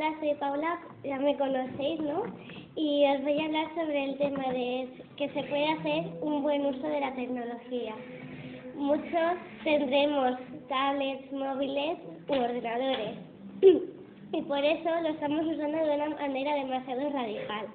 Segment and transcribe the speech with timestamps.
[0.00, 2.22] Hola, soy Paula, ya me conocéis, ¿no?
[2.74, 4.88] Y os voy a hablar sobre el tema de
[5.18, 7.94] que se puede hacer un buen uso de la tecnología.
[8.76, 13.18] Muchos tendremos tablets, móviles u ordenadores.
[14.32, 17.66] Y por eso lo estamos usando de una manera demasiado radical.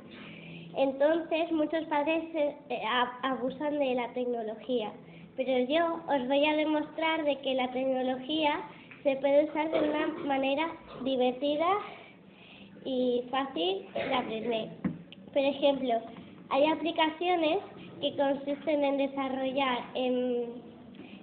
[0.78, 2.82] Entonces, muchos padres eh,
[3.22, 4.92] abusan de la tecnología,
[5.36, 8.62] pero yo os voy a demostrar de que la tecnología
[9.04, 10.72] se puede usar de una manera
[11.04, 11.68] divertida
[12.86, 14.70] y fácil de aprender.
[15.34, 15.94] Por ejemplo,
[16.50, 17.60] hay aplicaciones
[18.00, 20.64] que consisten en desarrollar en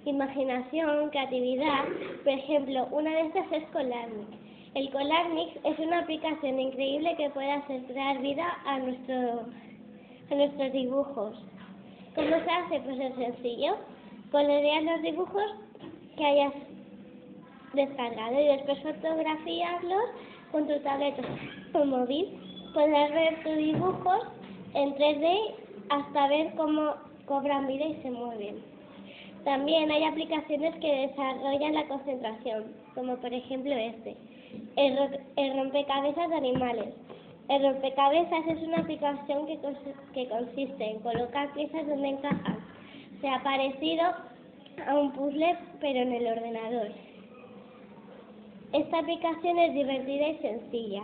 [0.05, 1.85] imaginación, creatividad.
[2.23, 4.27] Por ejemplo, una de estas es Colarnic.
[4.75, 9.45] El Colarmix es una aplicación increíble que puede hacer crear vida a, nuestro,
[10.31, 11.45] a nuestros dibujos.
[12.15, 12.79] ¿Cómo se hace?
[12.79, 13.75] Pues es sencillo.
[14.31, 15.43] Coloreas los dibujos
[16.17, 16.53] que hayas
[17.73, 20.05] descargado y después fotografiarlos
[20.53, 21.23] con tu tableta
[21.73, 22.39] o móvil.
[22.73, 24.21] Podrás ver tus dibujos
[24.75, 25.55] en 3D
[25.89, 26.93] hasta ver cómo
[27.25, 28.63] cobran vida y se mueven.
[29.43, 34.15] También hay aplicaciones que desarrollan la concentración, como por ejemplo este
[34.77, 36.93] el, rompecabezas de animales.
[37.49, 39.59] El rompecabezas es una aplicación que,
[40.13, 42.59] que consiste en colocar piezas donde encajan.
[43.19, 44.03] Se ha parecido
[44.87, 47.12] a un puzzle, pero en el ordenador.
[48.73, 51.03] Esta aplicación es divertida y sencilla.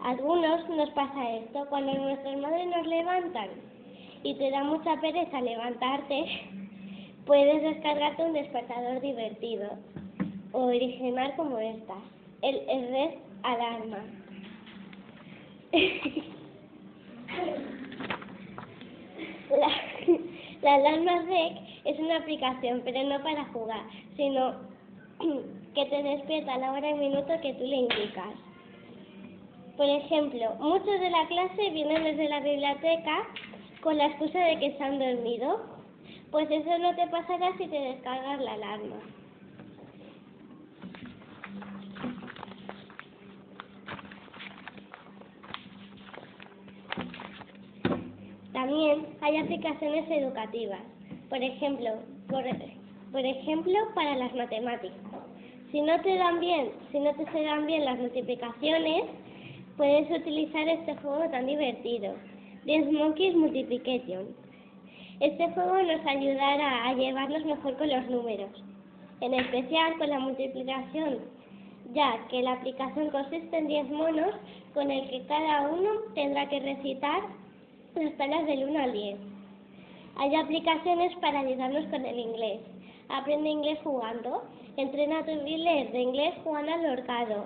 [0.00, 3.48] Algunos nos pasa esto cuando nuestras madres nos levantan
[4.22, 6.24] y te da mucha pereza levantarte,
[7.26, 9.70] puedes descargarte un despertador divertido
[10.52, 11.94] o original como esta,
[12.42, 12.60] el
[12.92, 13.10] red
[13.42, 14.04] alarma.
[19.50, 19.68] la,
[20.62, 23.82] la alarma REC es una aplicación, pero no para jugar,
[24.16, 24.70] sino
[25.74, 28.34] que te despierta a la hora y minuto que tú le indicas.
[29.76, 33.26] Por ejemplo, muchos de la clase vienen desde la biblioteca
[33.80, 35.60] con la excusa de que se han dormido.
[36.30, 38.96] Pues eso no te pasará si te descargas la alarma.
[48.52, 50.80] También hay aplicaciones educativas,
[51.28, 51.90] por ejemplo,
[52.28, 55.11] por, ejemplo para las matemáticas.
[55.72, 59.04] Si no te dan bien, si no te se dan bien las multiplicaciones,
[59.78, 62.14] puedes utilizar este juego tan divertido,
[62.66, 64.36] Dance Monkeys Multiplication.
[65.20, 68.50] Este juego nos ayudará a llevarnos mejor con los números,
[69.22, 71.20] en especial con la multiplicación,
[71.94, 74.34] ya que la aplicación consiste en 10 monos
[74.74, 77.22] con el que cada uno tendrá que recitar
[77.94, 79.31] las tablas del 1 al 10.
[80.16, 82.60] Hay aplicaciones para ayudarnos con el inglés.
[83.08, 84.44] Aprende inglés jugando.
[84.76, 87.44] Entrena tu inglés de inglés jugando al horcado,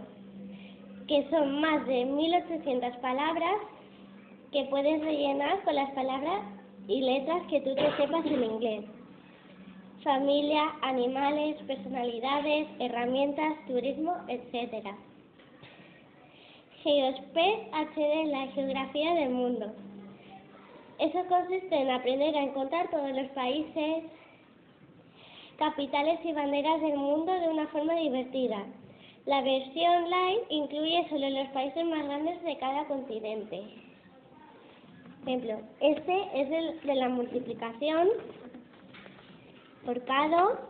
[1.08, 3.56] que son más de 1800 palabras
[4.52, 6.42] que puedes rellenar con las palabras
[6.86, 8.84] y letras que tú te sepas en inglés.
[10.04, 14.86] Familia, animales, personalidades, herramientas, turismo, etc.
[16.82, 19.72] Geospace HD, la geografía del mundo.
[20.98, 24.04] Eso consiste en aprender a encontrar todos los países,
[25.58, 28.64] capitales y banderas del mundo de una forma divertida.
[29.26, 33.62] La versión online incluye solo los países más grandes de cada continente.
[35.26, 38.08] Ejemplo, este es el de la multiplicación
[39.84, 40.60] por cada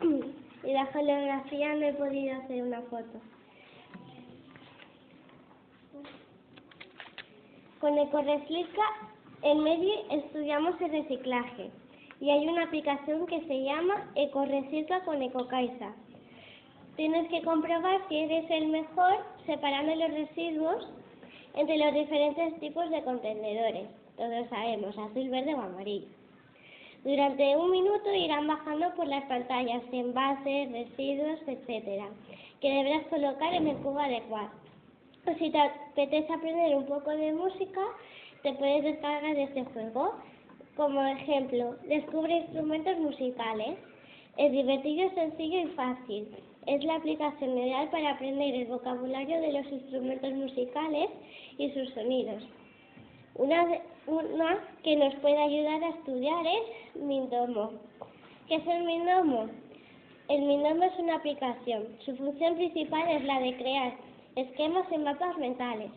[0.64, 3.20] y la geografía no he podido hacer una foto.
[7.82, 8.84] Con EcoRecicla
[9.42, 11.68] en medio estudiamos el reciclaje
[12.20, 15.92] y hay una aplicación que se llama EcoRecicla con EcoCaisa.
[16.94, 20.88] Tienes que comprobar si eres el mejor separando los residuos
[21.54, 23.88] entre los diferentes tipos de contenedores.
[24.16, 26.06] Todos sabemos, azul, verde o amarillo.
[27.02, 32.10] Durante un minuto irán bajando por las pantallas envases, residuos, etcétera,
[32.60, 34.61] que deberás colocar en el cubo adecuado.
[35.24, 37.80] Pues si te apetece aprender un poco de música,
[38.42, 40.14] te puedes descargar de este juego.
[40.74, 43.78] Como ejemplo, descubre instrumentos musicales.
[44.36, 46.28] Es divertido, sencillo y fácil.
[46.66, 51.10] Es la aplicación ideal para aprender el vocabulario de los instrumentos musicales
[51.56, 52.42] y sus sonidos.
[53.36, 53.64] Una,
[54.08, 57.74] una que nos puede ayudar a estudiar es Mindomo.
[58.48, 59.46] ¿Qué es el Mindomo?
[60.28, 61.86] El Mindomo es una aplicación.
[62.04, 65.90] Su función principal es la de crear esquemas y mapas mentales.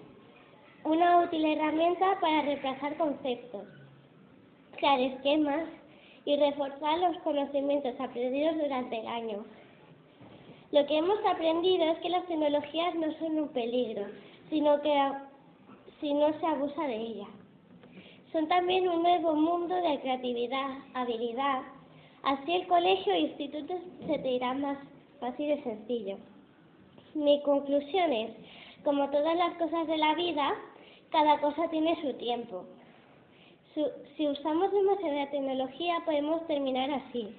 [0.84, 3.64] Una útil herramienta para reemplazar conceptos,
[4.78, 5.66] crear esquemas
[6.26, 9.46] y reforzar los conocimientos aprendidos durante el año.
[10.72, 14.06] Lo que hemos aprendido es que las tecnologías no son un peligro,
[14.50, 14.94] sino que
[16.02, 17.30] si no se abusa de ellas.
[18.32, 21.62] Son también un nuevo mundo de creatividad, habilidad.
[22.24, 24.78] Así el colegio e institutos se te irá más
[25.20, 26.18] fácil y sencillo.
[27.16, 28.32] Mi conclusión es,
[28.84, 30.54] como todas las cosas de la vida,
[31.12, 32.66] cada cosa tiene su tiempo.
[34.18, 37.36] Si usamos demasiada tecnología podemos terminar así.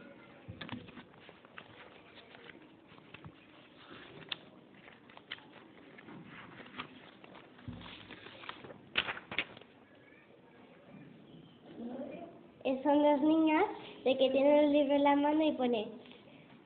[12.82, 13.64] Son dos niñas
[14.04, 15.88] de que tienen el libro en la mano y pone,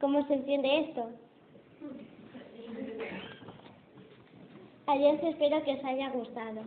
[0.01, 1.11] ¿cómo se entiende esto?
[4.91, 6.65] Adiós, espero que os haya gustado.